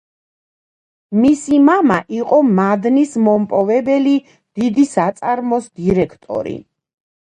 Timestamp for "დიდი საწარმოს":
4.25-5.73